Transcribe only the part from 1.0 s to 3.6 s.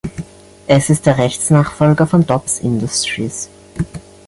der Rechtsnachfolger von Dobbs Industries.